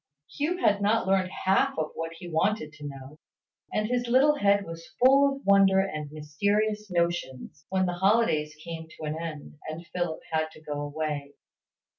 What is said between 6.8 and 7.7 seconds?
notions,